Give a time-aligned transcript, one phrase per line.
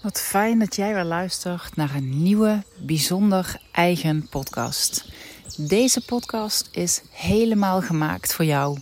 [0.00, 5.04] Wat fijn dat jij weer luistert naar een nieuwe, bijzonder eigen podcast.
[5.56, 8.78] Deze podcast is helemaal gemaakt voor jou,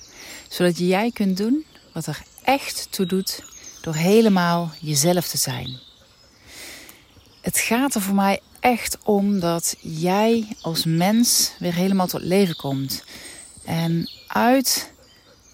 [0.48, 3.42] zodat jij kunt doen wat er echt toe doet
[3.80, 5.78] door helemaal jezelf te zijn.
[7.40, 12.56] Het gaat er voor mij echt om dat jij als mens weer helemaal tot leven
[12.56, 13.04] komt.
[13.64, 14.92] En uit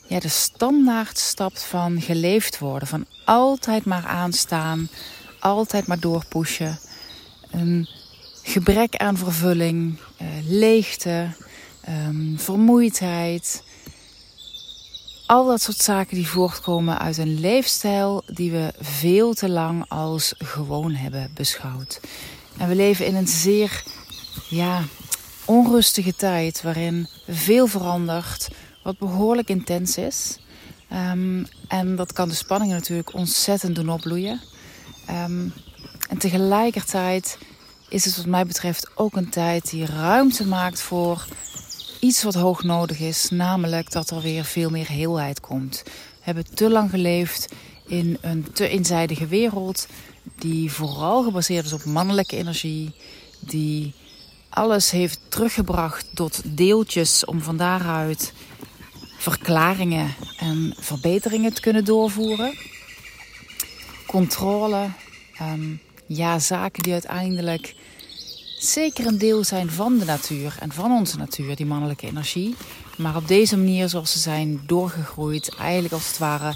[0.08, 4.88] ja, de standaard stapt van geleefd worden, van altijd maar aanstaan,
[5.44, 6.78] altijd maar doorpushen.
[7.50, 7.88] Een
[8.42, 11.28] gebrek aan vervulling, uh, leegte,
[11.88, 13.62] um, vermoeidheid.
[15.26, 20.34] Al dat soort zaken die voortkomen uit een leefstijl die we veel te lang als
[20.38, 22.00] gewoon hebben beschouwd.
[22.58, 23.82] En we leven in een zeer
[24.48, 24.82] ja,
[25.44, 28.48] onrustige tijd waarin veel verandert,
[28.82, 30.38] wat behoorlijk intens is.
[30.92, 34.40] Um, en dat kan de spanningen natuurlijk ontzettend doen opbloeien.
[35.10, 35.52] Um,
[36.08, 37.38] en tegelijkertijd
[37.88, 41.26] is het wat mij betreft ook een tijd die ruimte maakt voor
[42.00, 43.30] iets wat hoog nodig is.
[43.30, 45.82] Namelijk dat er weer veel meer heelheid komt.
[45.84, 47.52] We hebben te lang geleefd
[47.86, 49.86] in een te eenzijdige wereld.
[50.38, 52.94] Die vooral gebaseerd is op mannelijke energie.
[53.38, 53.94] Die
[54.48, 58.32] alles heeft teruggebracht tot deeltjes om van daaruit
[59.18, 62.54] verklaringen en verbeteringen te kunnen doorvoeren.
[64.14, 64.88] Controle,
[65.42, 67.74] um, ja, zaken die uiteindelijk
[68.58, 72.54] zeker een deel zijn van de natuur en van onze natuur, die mannelijke energie.
[72.96, 76.54] Maar op deze manier, zoals ze zijn doorgegroeid, eigenlijk als het ware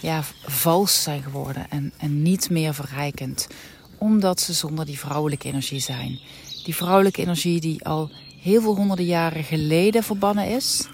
[0.00, 3.48] ja, vals zijn geworden en, en niet meer verrijkend.
[3.98, 6.18] Omdat ze zonder die vrouwelijke energie zijn.
[6.64, 8.10] Die vrouwelijke energie die al
[8.40, 10.88] heel veel honderden jaren geleden verbannen is.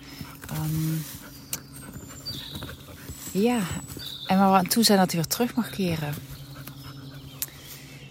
[0.52, 1.04] Um,
[3.32, 3.60] ja,
[4.30, 6.14] en waar we aan toe zijn dat hij weer terug mag keren.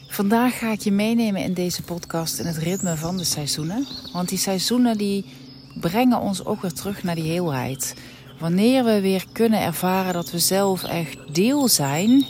[0.08, 3.88] Vandaag ga ik je meenemen in deze podcast in het ritme van de seizoenen.
[4.14, 5.26] Want die seizoenen die
[5.80, 7.96] brengen ons ook weer terug naar die heelheid.
[8.40, 12.26] Wanneer we weer kunnen ervaren dat we zelf echt deel zijn.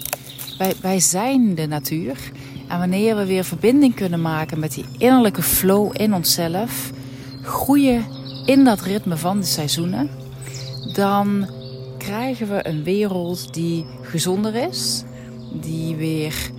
[0.58, 2.31] Wij, wij zijn de natuur.
[2.68, 6.92] En wanneer we weer verbinding kunnen maken met die innerlijke flow in onszelf.
[7.42, 8.06] Groeien
[8.46, 10.09] in dat ritme van de seizoenen.
[10.94, 11.58] Dan
[12.00, 15.04] krijgen we een wereld die gezonder is.
[15.54, 16.52] Die weer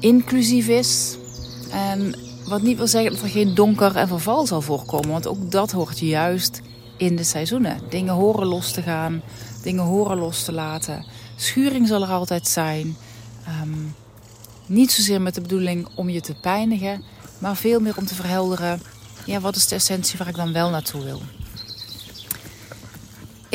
[0.00, 1.16] inclusief is.
[1.70, 5.10] En wat niet wil zeggen dat er geen donker en verval zal voorkomen.
[5.10, 6.62] Want ook dat hoort juist
[6.96, 7.80] in de seizoenen.
[7.90, 9.22] Dingen horen los te gaan.
[9.62, 11.04] Dingen horen los te laten.
[11.36, 12.96] Schuring zal er altijd zijn.
[13.62, 13.94] Um,
[14.66, 17.02] niet zozeer met de bedoeling om je te pijnigen.
[17.38, 18.80] Maar veel meer om te verhelderen.
[19.24, 21.20] Ja, wat is de essentie waar ik dan wel naartoe wil?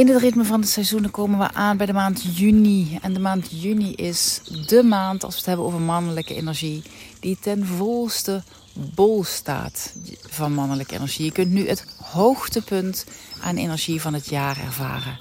[0.02, 2.98] In het ritme van de seizoenen komen we aan bij de maand juni.
[3.02, 6.84] En de maand juni is de maand, als we het hebben over mannelijke energie,
[7.20, 9.94] die ten volste bol staat
[10.28, 11.26] van mannelijke energie.
[11.26, 13.06] Je kunt nu het hoogtepunt
[13.42, 15.20] aan energie van het jaar ervaren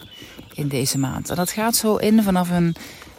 [0.54, 1.30] in deze maand.
[1.30, 2.74] En dat gaat zo in vanaf een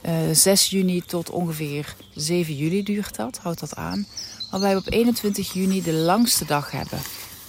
[0.06, 4.06] uh, eh, 6 juni tot ongeveer 7 juli duurt dat, houdt dat aan.
[4.52, 7.00] Waarbij we op 21 juni de langste dag hebben.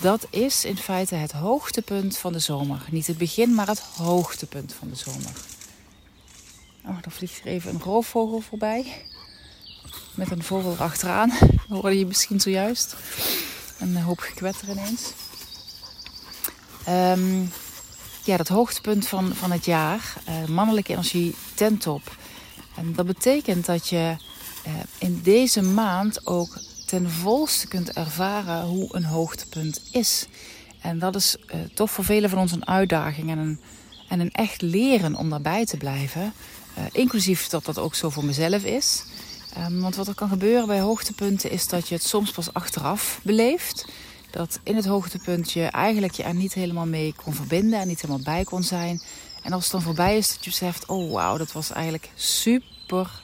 [0.03, 2.85] Dat is in feite het hoogtepunt van de zomer.
[2.91, 5.33] Niet het begin, maar het hoogtepunt van de zomer.
[6.85, 9.05] Oh, dan vliegt er even een roofvogel voorbij.
[10.15, 11.29] Met een vogel erachteraan.
[11.41, 12.97] Dat hoorde je misschien zojuist.
[13.79, 15.12] Een hoop gekwetter ineens.
[16.89, 17.53] Um,
[18.25, 20.15] ja, dat hoogtepunt van, van het jaar.
[20.29, 22.17] Uh, mannelijke energie ten top.
[22.77, 24.17] En dat betekent dat je
[24.67, 26.59] uh, in deze maand ook
[26.93, 30.27] ten volste kunt ervaren hoe een hoogtepunt is.
[30.81, 33.61] En dat is uh, toch voor velen van ons een uitdaging en een,
[34.09, 36.33] en een echt leren om daarbij te blijven.
[36.79, 39.05] Uh, inclusief dat dat ook zo voor mezelf is.
[39.59, 43.21] Um, want wat er kan gebeuren bij hoogtepunten is dat je het soms pas achteraf
[43.23, 43.87] beleeft.
[44.31, 48.01] Dat in het hoogtepunt je eigenlijk je er niet helemaal mee kon verbinden en niet
[48.01, 49.03] helemaal bij kon zijn.
[49.43, 53.23] En als het dan voorbij is, dat je beseft: oh wauw, dat was eigenlijk super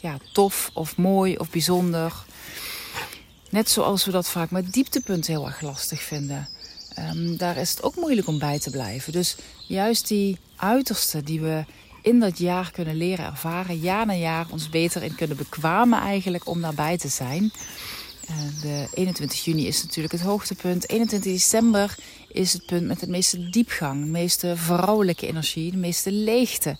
[0.00, 2.12] ja, tof of mooi of bijzonder.
[3.50, 6.48] Net zoals we dat vaak met dieptepunten heel erg lastig vinden.
[6.98, 9.12] Um, daar is het ook moeilijk om bij te blijven.
[9.12, 9.36] Dus
[9.66, 11.64] juist die uiterste die we
[12.02, 16.46] in dat jaar kunnen leren ervaren, jaar na jaar ons beter in kunnen bekwamen eigenlijk
[16.46, 17.52] om daarbij te zijn.
[18.30, 20.88] Uh, de 21 juni is natuurlijk het hoogtepunt.
[20.88, 21.94] 21 december
[22.28, 26.76] is het punt met de meeste diepgang, de meeste vrouwelijke energie, de meeste leegte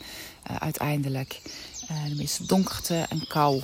[0.51, 1.41] uh, uiteindelijk.
[1.91, 3.63] Uh, de meeste donkerte en kou.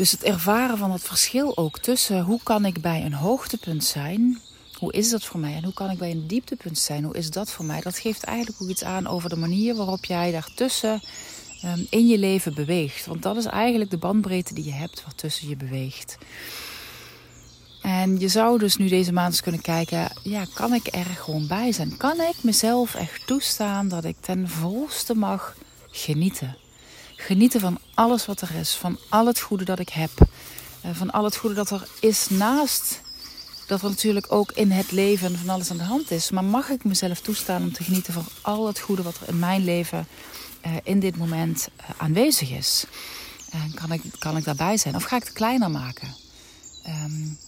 [0.00, 4.40] Dus het ervaren van het verschil ook tussen hoe kan ik bij een hoogtepunt zijn,
[4.74, 7.30] hoe is dat voor mij en hoe kan ik bij een dieptepunt zijn, hoe is
[7.30, 11.02] dat voor mij, dat geeft eigenlijk ook iets aan over de manier waarop jij daartussen
[11.62, 13.06] ehm, in je leven beweegt.
[13.06, 16.18] Want dat is eigenlijk de bandbreedte die je hebt wat tussen je beweegt.
[17.82, 21.46] En je zou dus nu deze maand eens kunnen kijken, ja, kan ik er gewoon
[21.46, 21.96] bij zijn?
[21.96, 25.56] Kan ik mezelf echt toestaan dat ik ten volste mag
[25.90, 26.56] genieten?
[27.26, 30.10] Genieten van alles wat er is, van al het goede dat ik heb,
[30.80, 33.00] eh, van al het goede dat er is naast
[33.66, 36.30] dat er natuurlijk ook in het leven van alles aan de hand is.
[36.30, 39.38] Maar mag ik mezelf toestaan om te genieten van al het goede wat er in
[39.38, 40.06] mijn leven
[40.66, 42.84] uh, in dit moment uh, aanwezig is?
[43.74, 44.94] Kan ik, kan ik daarbij zijn?
[44.96, 46.14] Of ga ik het kleiner maken?
[46.86, 47.38] Um,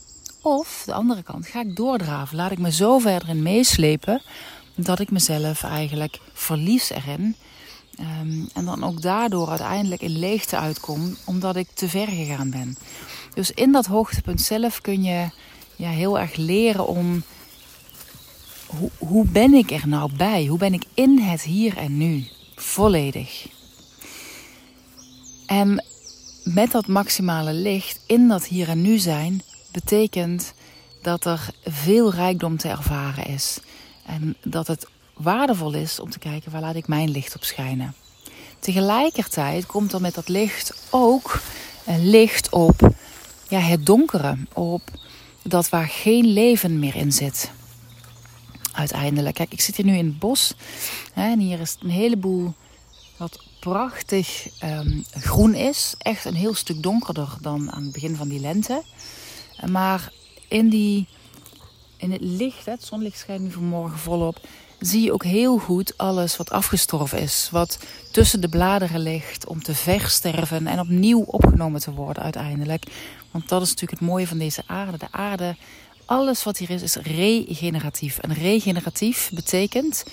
[0.40, 2.36] of de andere kant, ga ik doordraven?
[2.36, 4.22] Laat ik me zo verder in meeslepen
[4.74, 7.36] dat ik mezelf eigenlijk verlies erin.
[8.00, 12.76] Um, en dan ook daardoor uiteindelijk in leegte uitkom, omdat ik te ver gegaan ben.
[13.34, 15.30] Dus in dat hoogtepunt zelf kun je
[15.76, 17.22] ja, heel erg leren om
[18.66, 20.46] hoe, hoe ben ik er nou bij?
[20.46, 22.26] Hoe ben ik in het hier en nu?
[22.56, 23.46] Volledig.
[25.46, 25.84] En
[26.44, 29.42] met dat maximale licht in dat hier en nu zijn,
[29.72, 30.52] betekent
[31.02, 33.60] dat er veel rijkdom te ervaren is.
[34.06, 37.94] En dat het waardevol is om te kijken waar laat ik mijn licht op schijnen.
[38.58, 41.40] Tegelijkertijd komt er met dat licht ook
[41.86, 42.94] licht op
[43.48, 44.82] ja, het donkere, op
[45.42, 47.50] dat waar geen leven meer in zit.
[48.72, 49.34] Uiteindelijk.
[49.34, 50.54] Kijk, ik zit hier nu in het bos
[51.12, 52.54] hè, en hier is een heleboel
[53.16, 55.94] wat prachtig um, groen is.
[55.98, 58.82] Echt een heel stuk donkerder dan aan het begin van die lente.
[59.70, 60.12] Maar
[60.48, 61.06] in, die,
[61.96, 64.40] in het licht, het zonlicht schijnt nu vanmorgen volop,
[64.82, 67.48] zie je ook heel goed alles wat afgestorven is.
[67.50, 67.78] Wat
[68.10, 72.84] tussen de bladeren ligt om te versterven en opnieuw opgenomen te worden uiteindelijk.
[73.30, 74.98] Want dat is natuurlijk het mooie van deze aarde.
[74.98, 75.56] De aarde,
[76.04, 78.18] alles wat hier is, is regeneratief.
[78.18, 80.04] En regeneratief betekent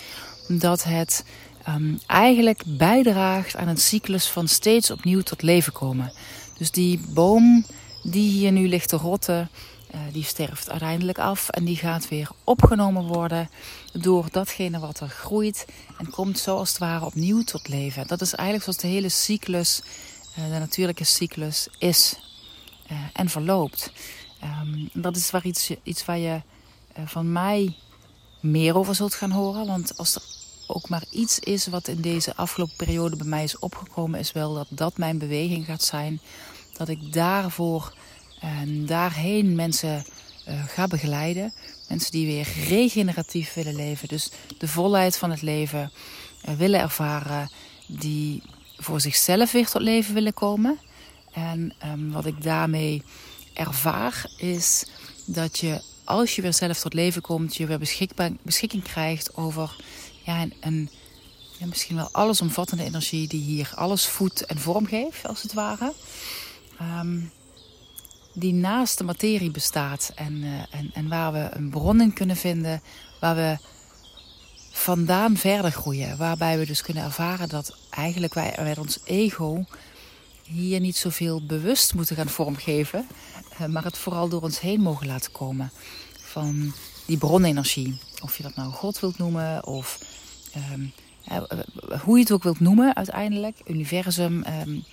[0.47, 1.25] dat het
[1.67, 6.11] um, eigenlijk bijdraagt aan een cyclus van steeds opnieuw tot leven komen.
[6.57, 7.65] Dus die boom
[8.03, 9.49] die hier nu ligt te rotten,
[9.93, 13.49] uh, die sterft uiteindelijk af en die gaat weer opgenomen worden
[13.93, 15.65] door datgene wat er groeit
[15.97, 18.07] en komt zoals het ware opnieuw tot leven.
[18.07, 19.81] Dat is eigenlijk zoals de hele cyclus,
[20.37, 22.19] uh, de natuurlijke cyclus is
[22.91, 23.91] uh, en verloopt.
[24.43, 26.41] Um, dat is waar iets, iets waar je
[27.05, 27.75] van mij
[28.39, 30.21] meer over zult gaan horen, want als er
[30.67, 34.53] ook maar iets is wat in deze afgelopen periode bij mij is opgekomen, is wel
[34.53, 36.21] dat dat mijn beweging gaat zijn
[36.77, 37.93] dat ik daarvoor
[38.39, 40.05] en daarheen mensen
[40.47, 41.53] uh, ga begeleiden.
[41.87, 44.07] Mensen die weer regeneratief willen leven.
[44.07, 45.91] Dus de volheid van het leven
[46.49, 47.49] uh, willen ervaren.
[47.87, 48.43] Die
[48.77, 50.79] voor zichzelf weer tot leven willen komen.
[51.31, 53.03] En um, wat ik daarmee
[53.53, 54.85] ervaar is
[55.25, 57.79] dat je als je weer zelf tot leven komt, je weer
[58.43, 59.75] beschikking krijgt over
[60.23, 60.89] ja, een,
[61.57, 65.93] ja, misschien wel allesomvattende energie die hier alles voedt en vorm geeft, als het ware.
[66.81, 67.31] Um,
[68.39, 72.35] die naast de materie bestaat en, uh, en, en waar we een bron in kunnen
[72.35, 72.81] vinden,
[73.19, 73.57] waar we
[74.71, 76.17] vandaan verder groeien.
[76.17, 79.65] Waarbij we dus kunnen ervaren dat eigenlijk wij met ons ego
[80.43, 83.07] hier niet zoveel bewust moeten gaan vormgeven,
[83.61, 85.71] uh, maar het vooral door ons heen mogen laten komen.
[86.21, 86.73] Van
[87.05, 87.99] die bronenergie.
[88.21, 89.99] Of je dat nou God wilt noemen of
[90.57, 91.41] uh,
[92.03, 93.57] hoe je het ook wilt noemen uiteindelijk.
[93.65, 94.83] Universum, um,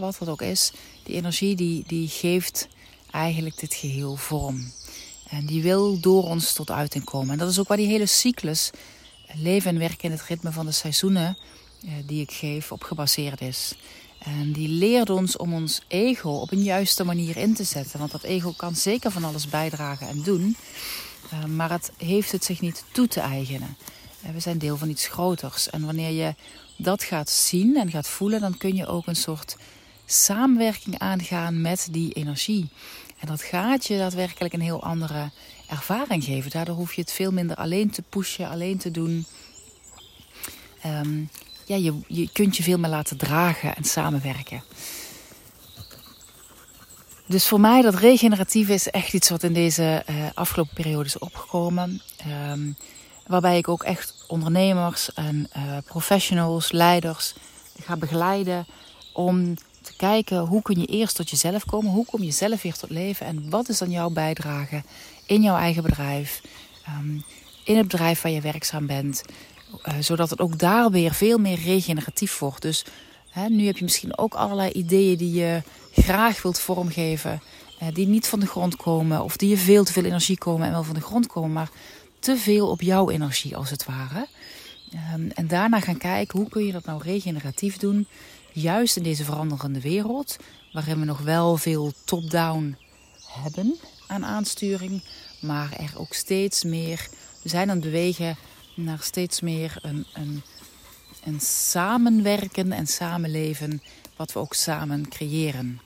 [0.00, 0.72] wat dat ook is.
[1.02, 2.68] Die energie die, die geeft
[3.10, 4.72] eigenlijk dit geheel vorm.
[5.28, 7.30] En die wil door ons tot uiting komen.
[7.30, 8.70] En dat is ook waar die hele cyclus,
[9.34, 11.36] leven en werken in het ritme van de seizoenen,
[11.84, 13.74] eh, die ik geef, op gebaseerd is.
[14.18, 17.98] En die leert ons om ons ego op een juiste manier in te zetten.
[17.98, 20.56] Want dat ego kan zeker van alles bijdragen en doen.
[21.30, 23.76] Eh, maar het heeft het zich niet toe te eigenen.
[24.22, 25.70] Eh, we zijn deel van iets groters.
[25.70, 26.34] En wanneer je
[26.76, 29.56] dat gaat zien en gaat voelen, dan kun je ook een soort
[30.10, 32.68] samenwerking aangaan met die energie.
[33.18, 35.30] En dat gaat je daadwerkelijk een heel andere
[35.68, 36.50] ervaring geven.
[36.50, 39.26] Daardoor hoef je het veel minder alleen te pushen, alleen te doen.
[40.86, 41.30] Um,
[41.64, 44.62] ja, je, je kunt je veel meer laten dragen en samenwerken.
[47.26, 51.18] Dus voor mij dat regeneratief is echt iets wat in deze uh, afgelopen periode is
[51.18, 52.02] opgekomen.
[52.50, 52.76] Um,
[53.26, 57.34] waarbij ik ook echt ondernemers en uh, professionals, leiders
[57.82, 58.66] ga begeleiden
[59.12, 59.54] om
[59.96, 63.26] kijken hoe kun je eerst tot jezelf komen, hoe kom je zelf weer tot leven
[63.26, 64.82] en wat is dan jouw bijdrage
[65.26, 66.42] in jouw eigen bedrijf,
[66.88, 67.24] um,
[67.64, 69.22] in het bedrijf waar je werkzaam bent,
[69.88, 72.62] uh, zodat het ook daar weer veel meer regeneratief wordt.
[72.62, 72.84] Dus
[73.48, 77.42] nu heb je misschien ook allerlei ideeën die je graag wilt vormgeven,
[77.82, 80.66] uh, die niet van de grond komen of die je veel te veel energie komen
[80.66, 81.70] en wel van de grond komen, maar
[82.18, 84.26] te veel op jouw energie als het ware.
[85.14, 88.06] Um, en daarna gaan kijken hoe kun je dat nou regeneratief doen
[88.60, 90.36] juist in deze veranderende wereld,
[90.72, 92.76] waarin we nog wel veel top-down
[93.26, 95.02] hebben aan aansturing,
[95.40, 97.08] maar er ook steeds meer,
[97.42, 98.36] we zijn aan het bewegen
[98.74, 100.42] naar steeds meer een, een,
[101.24, 103.82] een samenwerken en samenleven,
[104.16, 105.80] wat we ook samen creëren.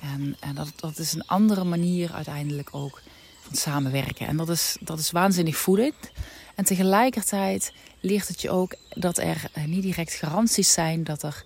[0.00, 3.02] En, en dat, dat is een andere manier uiteindelijk ook
[3.40, 4.26] van samenwerken.
[4.26, 6.10] En dat is, dat is waanzinnig voedend.
[6.54, 11.44] En tegelijkertijd leert het je ook dat er eh, niet direct garanties zijn dat er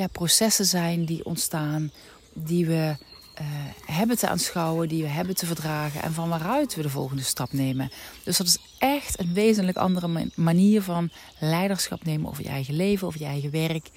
[0.00, 1.92] ja, processen zijn die ontstaan,
[2.32, 2.96] die we
[3.40, 3.46] uh,
[3.86, 7.52] hebben te aanschouwen, die we hebben te verdragen en van waaruit we de volgende stap
[7.52, 7.90] nemen.
[8.24, 13.06] Dus dat is echt een wezenlijk andere manier van leiderschap nemen over je eigen leven,
[13.06, 13.90] over je eigen werk,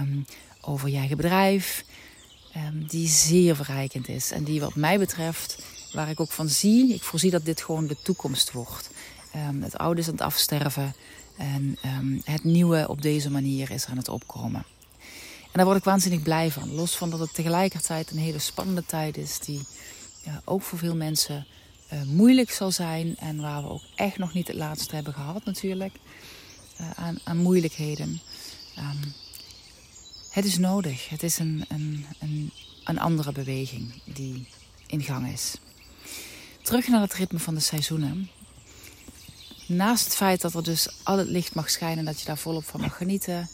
[0.00, 0.26] um,
[0.60, 1.84] over je eigen bedrijf,
[2.56, 6.94] um, die zeer verrijkend is en die wat mij betreft, waar ik ook van zie,
[6.94, 8.90] ik voorzie dat dit gewoon de toekomst wordt.
[9.48, 10.94] Um, het oude is aan het afsterven
[11.36, 11.78] en
[12.24, 14.64] het nieuwe op deze manier is aan het opkomen.
[15.52, 16.74] En daar word ik waanzinnig blij van.
[16.74, 19.66] Los van dat het tegelijkertijd een hele spannende tijd is, die
[20.24, 21.46] ja, ook voor veel mensen
[21.92, 23.16] uh, moeilijk zal zijn.
[23.16, 25.94] En waar we ook echt nog niet het laatste hebben gehad, natuurlijk.
[26.80, 28.20] Uh, aan, aan, moeilijkheden.
[28.78, 29.14] Um,
[30.30, 31.08] het is nodig.
[31.08, 32.52] Het is een, een, een,
[32.84, 34.46] een andere beweging die
[34.86, 35.54] in gang is.
[36.62, 38.30] Terug naar het ritme van de seizoenen.
[39.66, 42.64] Naast het feit dat er dus al het licht mag schijnen, dat je daar volop
[42.64, 43.48] van mag genieten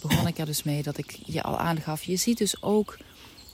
[0.00, 2.02] begon ik er dus mee dat ik je al aangaf.
[2.02, 2.96] Je ziet dus ook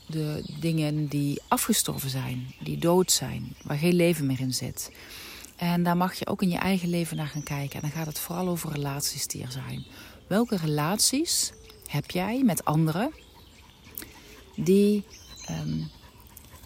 [0.07, 4.91] de dingen die afgestorven zijn, die dood zijn, waar geen leven meer in zit.
[5.57, 7.75] En daar mag je ook in je eigen leven naar gaan kijken.
[7.75, 9.85] En dan gaat het vooral over relaties die er zijn.
[10.27, 11.53] Welke relaties
[11.87, 13.13] heb jij met anderen
[14.57, 15.05] die
[15.45, 15.81] ehm,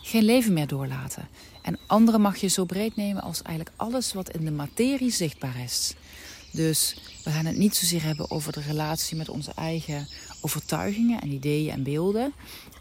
[0.01, 1.29] geen leven meer doorlaten?
[1.63, 5.63] En anderen mag je zo breed nemen als eigenlijk alles wat in de materie zichtbaar
[5.63, 5.95] is.
[6.53, 6.97] Dus
[7.29, 10.09] we gaan het niet zozeer hebben over de relatie met onze eigen
[10.41, 12.33] overtuigingen en ideeën en beelden.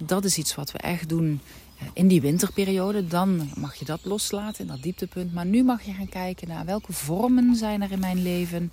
[0.06, 1.42] Dat is iets wat we echt doen
[1.80, 3.08] eh, in die winterperiode.
[3.08, 5.34] Dan mag je dat loslaten in dat dieptepunt.
[5.34, 8.72] Maar nu mag je gaan kijken naar welke vormen zijn er in mijn leven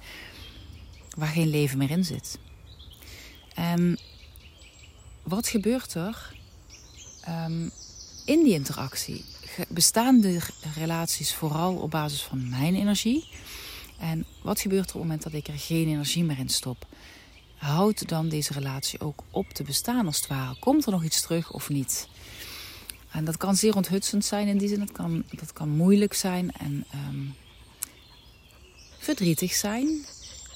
[1.16, 2.38] waar geen leven meer in zit.
[3.54, 3.98] En
[5.22, 6.36] wat gebeurt er
[7.28, 7.70] um,
[8.24, 9.24] in die interactie?
[9.68, 10.40] Bestaan de
[10.74, 13.28] relaties vooral op basis van mijn energie?
[13.98, 16.86] En wat gebeurt er op het moment dat ik er geen energie meer in stop?
[17.56, 20.58] Houdt dan deze relatie ook op te bestaan als het ware?
[20.58, 22.08] Komt er nog iets terug of niet?
[23.10, 24.78] En dat kan zeer onthutsend zijn in die zin.
[24.78, 27.34] Dat kan, dat kan moeilijk zijn en um,
[28.98, 30.04] verdrietig zijn.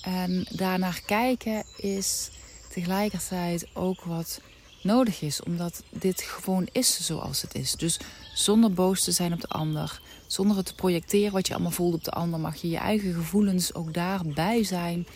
[0.01, 2.31] En daarnaar kijken is
[2.73, 4.41] tegelijkertijd ook wat
[4.83, 7.73] nodig is, omdat dit gewoon is zoals het is.
[7.73, 8.01] Dus
[8.39, 11.95] zonder boos te zijn op de ander, zonder het te projecteren wat je allemaal voelt
[11.95, 15.07] op de ander, mag je je eigen gevoelens ook daarbij zijn,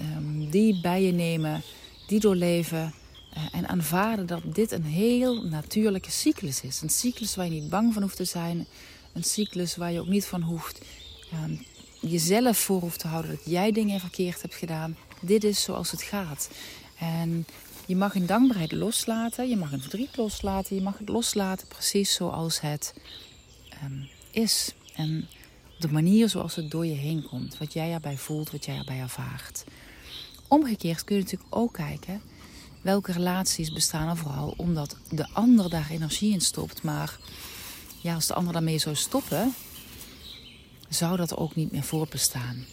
[0.00, 1.62] um, die bij je nemen,
[2.06, 2.94] die doorleven.
[3.36, 6.80] Uh, en aanvaarden dat dit een heel natuurlijke cyclus is.
[6.80, 8.66] Een cyclus waar je niet bang van hoeft te zijn.
[9.12, 10.80] Een cyclus waar je ook niet van hoeft
[11.44, 11.64] um,
[12.00, 14.96] jezelf voor hoeft te houden dat jij dingen verkeerd hebt gedaan.
[15.20, 16.50] Dit is zoals het gaat.
[16.98, 17.46] En
[17.88, 22.14] je mag een dankbaarheid loslaten, je mag een verdriet loslaten, je mag het loslaten precies
[22.14, 22.94] zoals het
[23.84, 24.74] um, is.
[24.94, 25.28] En
[25.78, 28.98] de manier zoals het door je heen komt, wat jij erbij voelt, wat jij erbij
[28.98, 29.64] ervaart.
[30.48, 32.20] Omgekeerd kun je natuurlijk ook kijken
[32.82, 36.82] welke relaties bestaan er vooral omdat de ander daar energie in stopt.
[36.82, 37.18] Maar
[38.00, 39.54] ja, als de ander daarmee zou stoppen,
[40.88, 42.66] zou dat ook niet meer voortbestaan.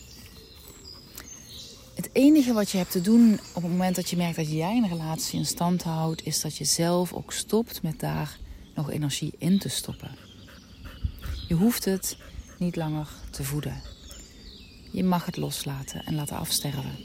[2.05, 4.77] Het enige wat je hebt te doen op het moment dat je merkt dat jij
[4.77, 8.37] een relatie in stand houdt, is dat je zelf ook stopt met daar
[8.75, 10.11] nog energie in te stoppen.
[11.47, 12.17] Je hoeft het
[12.59, 13.81] niet langer te voeden.
[14.91, 16.95] Je mag het loslaten en laten afsterven.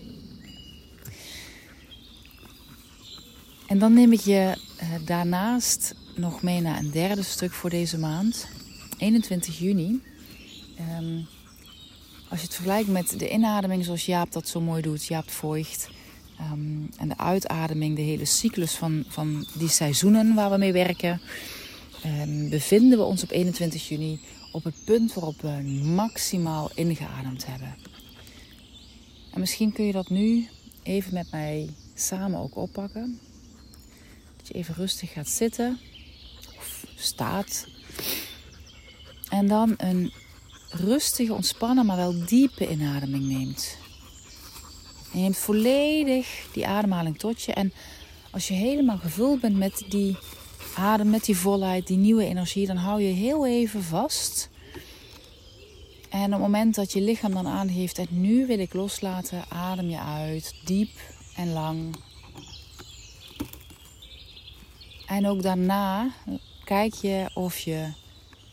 [3.67, 7.99] En dan neem ik je eh, daarnaast nog mee naar een derde stuk voor deze
[7.99, 8.49] maand.
[8.99, 10.03] 21 juni.
[10.99, 11.27] Um,
[12.31, 15.89] als je het vergelijkt met de inademing zoals Jaap dat zo mooi doet, Jaap Voigt.
[16.53, 21.21] Um, en de uitademing, de hele cyclus van, van die seizoenen waar we mee werken.
[22.07, 24.21] Um, bevinden we ons op 21 juni
[24.53, 27.75] op het punt waarop we maximaal ingeademd hebben.
[29.33, 30.49] En misschien kun je dat nu
[30.83, 33.21] even met mij samen ook oppakken.
[34.37, 35.79] Dat je even rustig gaat zitten
[36.57, 37.67] of staat.
[39.29, 40.13] En dan een
[40.71, 43.79] rustige, ontspannen, maar wel diepe inademing neemt.
[45.13, 47.53] En neemt volledig die ademhaling tot je.
[47.53, 47.73] En
[48.31, 50.17] als je helemaal gevuld bent met die
[50.75, 54.51] adem, met die volheid, die nieuwe energie, dan hou je heel even vast.
[56.09, 59.89] En op het moment dat je lichaam dan aangeeft, en nu wil ik loslaten, adem
[59.89, 60.91] je uit, diep
[61.37, 61.97] en lang.
[65.07, 66.11] En ook daarna
[66.65, 67.93] kijk je of je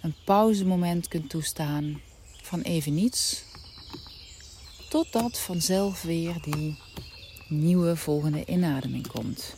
[0.02, 2.02] een pauzemoment kunt toestaan
[2.48, 3.44] van even niets.
[4.90, 6.80] Totdat vanzelf weer die
[7.48, 9.56] nieuwe volgende inademing komt.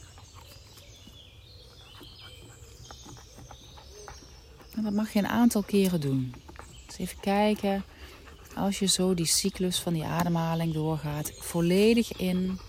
[4.76, 6.34] En dat mag je een aantal keren doen.
[6.86, 7.84] Dus even kijken,
[8.56, 12.60] als je zo die cyclus van die ademhaling doorgaat, volledig in.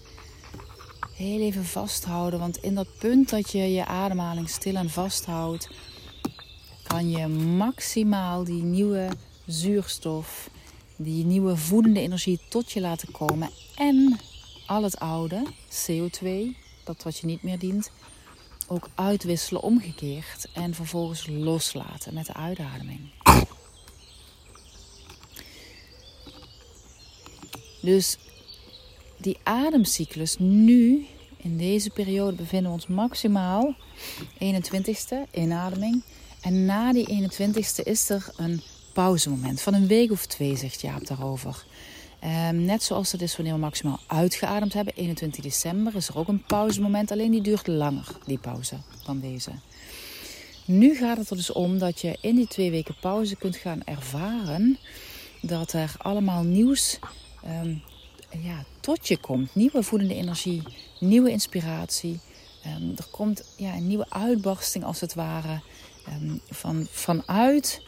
[1.15, 5.71] Heel even vasthouden, want in dat punt dat je je ademhaling stil en vasthoudt,
[6.83, 9.09] kan je maximaal die nieuwe
[9.51, 10.51] zuurstof,
[10.97, 14.19] die nieuwe voedende energie tot je laten komen en
[14.67, 16.29] al het oude, CO2,
[16.85, 17.91] dat wat je niet meer dient,
[18.67, 23.01] ook uitwisselen omgekeerd en vervolgens loslaten met de uitademing.
[27.81, 28.19] Dus
[29.17, 33.75] die ademcyclus nu, in deze periode, bevinden we ons maximaal
[34.35, 36.03] 21ste inademing.
[36.41, 41.07] En na die 21ste is er een pauzemoment van een week of twee, zegt Jaap
[41.07, 41.65] daarover.
[42.25, 46.29] Um, net zoals het is wanneer we maximaal uitgeademd hebben, 21 december, is er ook
[46.29, 47.11] een pauzemoment.
[47.11, 49.51] Alleen die duurt langer, die pauze, dan deze.
[50.65, 53.85] Nu gaat het er dus om dat je in die twee weken pauze kunt gaan
[53.85, 54.79] ervaren
[55.43, 56.99] dat er allemaal nieuws
[57.63, 57.83] um,
[58.43, 59.55] ja, tot je komt.
[59.55, 60.63] Nieuwe voedende energie,
[60.99, 62.21] nieuwe inspiratie.
[62.67, 65.61] Um, er komt ja, een nieuwe uitbarsting als het ware.
[66.51, 67.83] van, vanuit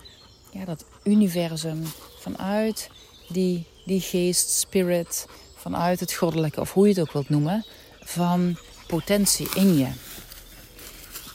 [0.52, 1.82] ja, dat universum,
[2.18, 2.90] vanuit
[3.28, 7.64] die die geest, spirit, vanuit het goddelijke, of hoe je het ook wilt noemen,
[8.00, 8.56] van
[8.87, 9.88] potentie in je.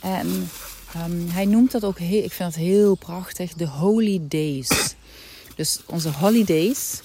[0.02, 0.50] En
[0.98, 4.96] um, hij noemt dat ook, heel, ik vind dat heel prachtig, de holy days.
[5.56, 7.02] Dus onze holidays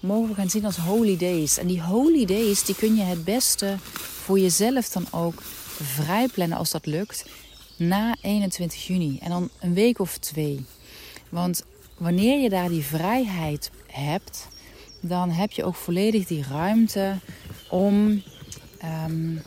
[0.00, 1.58] mogen we gaan zien als holy days.
[1.58, 3.76] En die holy days, die kun je het beste
[4.24, 5.42] voor jezelf dan ook
[5.82, 7.24] vrijplannen als dat lukt.
[7.76, 9.18] Na 21 juni.
[9.22, 10.64] En dan een week of twee.
[11.28, 11.64] Want
[11.96, 14.48] wanneer je daar die vrijheid hebt,
[15.00, 17.18] dan heb je ook volledig die ruimte
[17.70, 18.22] om
[19.06, 19.42] um,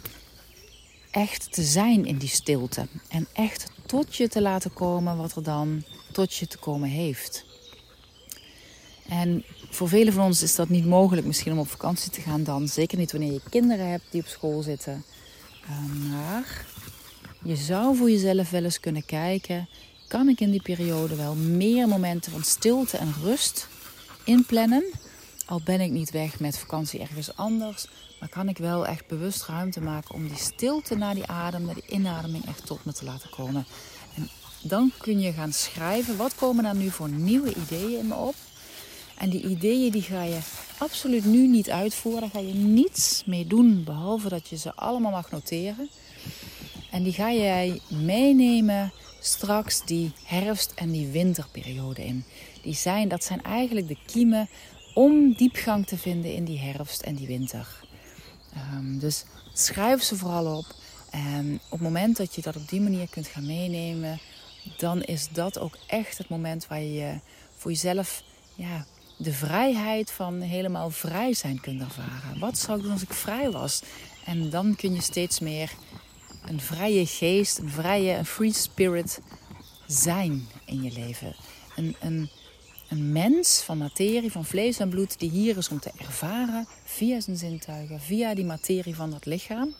[1.12, 2.88] echt te zijn in die stilte.
[3.10, 7.46] En echt tot je te laten komen wat er dan tot je te komen heeft.
[9.08, 12.44] En voor velen van ons is dat niet mogelijk misschien om op vakantie te gaan
[12.44, 12.68] dan.
[12.68, 15.04] Zeker niet wanneer je kinderen hebt die op school zitten.
[15.70, 16.66] Um, maar
[17.44, 19.68] je zou voor jezelf wel eens kunnen kijken...
[20.08, 23.68] kan ik in die periode wel meer momenten van stilte en rust
[24.24, 24.84] inplannen...
[25.48, 27.88] Al ben ik niet weg met vakantie ergens anders,
[28.20, 31.74] maar kan ik wel echt bewust ruimte maken om die stilte naar die adem, naar
[31.74, 33.66] die inademing echt tot me te laten komen.
[34.16, 34.30] En
[34.62, 38.36] dan kun je gaan schrijven, wat komen er nu voor nieuwe ideeën in me op?
[39.18, 40.40] En die ideeën die ga je
[40.78, 42.22] absoluut nu niet uitvoeren.
[42.22, 45.90] Daar ga je niets mee doen, behalve dat je ze allemaal mag noteren.
[46.92, 48.92] En die ga jij meenemen
[49.28, 52.24] straks die herfst- en die winterperiode in.
[52.62, 54.50] Die zijn, dat zijn eigenlijk de kiemen
[54.94, 57.68] om diepgang te vinden in die herfst en die winter.
[58.74, 60.66] Um, dus schrijf ze vooral op.
[61.12, 64.20] En op het moment dat je dat op die manier kunt gaan meenemen,
[64.78, 67.20] dan is dat ook echt het moment waar je
[67.58, 68.24] voor jezelf
[68.56, 68.86] ja,
[69.18, 72.40] de vrijheid van helemaal vrij zijn kunt ervaren.
[72.40, 73.82] Wat zou ik doen als ik vrij was?
[74.26, 75.72] En dan kun je steeds meer
[76.50, 79.20] een vrije geest, een vrije, een free spirit
[79.88, 81.36] zijn in je leven.
[81.76, 82.30] Een, een,
[82.90, 87.20] een mens van materie, van vlees en bloed, die hier is om te ervaren via
[87.20, 89.76] zijn zintuigen, via die materie van dat lichaam.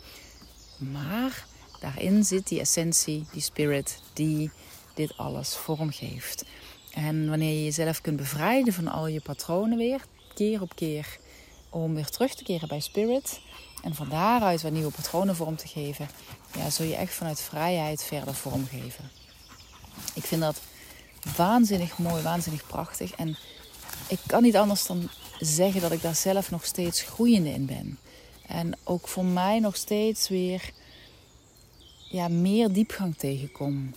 [0.78, 1.46] Maar
[1.80, 4.52] daarin zit die essentie, die spirit, die
[4.94, 6.46] dit alles vormgeeft.
[6.94, 10.02] En wanneer je jezelf kunt bevrijden van al je patronen weer,
[10.34, 11.20] keer op keer,
[11.70, 13.40] om weer terug te keren bij spirit.
[13.84, 16.10] En van daaruit weer nieuwe patronen vorm te geven,
[16.58, 19.12] ja, zul je echt vanuit vrijheid verder vormgeven.
[20.14, 20.62] Ik vind dat
[21.36, 23.12] waanzinnig mooi, waanzinnig prachtig.
[23.12, 23.38] En
[24.08, 28.00] ik kan niet anders dan zeggen dat ik daar zelf nog steeds groeiende in ben.
[28.48, 30.72] En ook voor mij nog steeds weer
[32.10, 33.94] ja, meer diepgang tegenkom.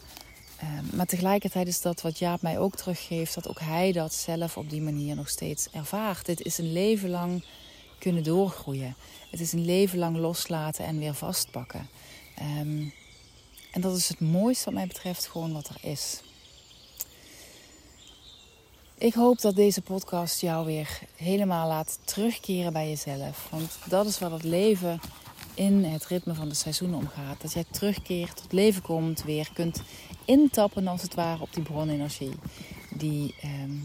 [0.62, 4.56] Uh, maar tegelijkertijd is dat wat Jaap mij ook teruggeeft, dat ook hij dat zelf
[4.56, 6.26] op die manier nog steeds ervaart.
[6.26, 7.44] Dit is een leven lang
[8.00, 8.94] kunnen doorgroeien.
[9.30, 11.88] Het is een leven lang loslaten en weer vastpakken.
[12.58, 12.92] Um,
[13.70, 16.22] en dat is het mooiste wat mij betreft gewoon wat er is.
[18.98, 23.48] Ik hoop dat deze podcast jou weer helemaal laat terugkeren bij jezelf.
[23.50, 25.00] Want dat is waar het leven
[25.54, 27.40] in het ritme van de seizoenen om gaat.
[27.40, 29.82] Dat jij terugkeert, tot leven komt, weer kunt
[30.24, 32.34] intappen als het ware op die bronenergie.
[32.90, 33.76] Die ehm,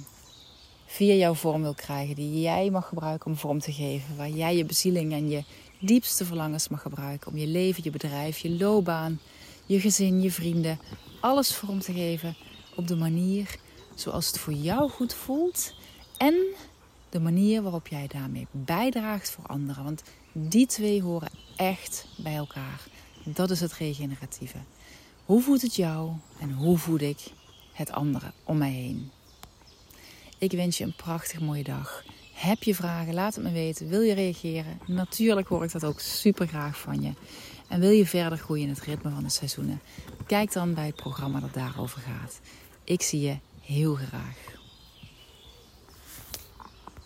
[0.96, 2.16] via jouw vorm wil krijgen.
[2.16, 4.18] Die jij mag gebruiken om vorm te geven.
[4.18, 5.44] Waar jij je bezieling en je
[5.80, 7.32] diepste verlangens mag gebruiken.
[7.32, 9.20] Om je leven, je bedrijf, je loopbaan,
[9.66, 10.80] je gezin, je vrienden,
[11.22, 12.36] alles vorm te geven
[12.76, 13.56] op de manier
[13.96, 15.76] zoals het voor jou goed voelt
[16.18, 16.36] en
[17.10, 19.84] de manier waarop jij daarmee bijdraagt voor anderen.
[19.84, 22.88] Want die twee horen echt bij elkaar.
[23.24, 24.58] Dat is het regeneratieve.
[25.26, 27.18] Hoe voelt het jou en hoe voed ik
[27.74, 29.12] het andere om mij heen?
[30.38, 32.04] Ik wens je een prachtig mooie dag.
[32.34, 33.14] Heb je vragen?
[33.14, 33.88] Laat het me weten.
[33.88, 34.80] Wil je reageren?
[34.86, 37.12] Natuurlijk hoor ik dat ook super graag van je.
[37.68, 39.82] En wil je verder groeien in het ritme van de seizoenen?
[40.28, 42.40] Kijk dan bij het programma dat daarover gaat.
[42.84, 44.55] Ik zie je heel graag.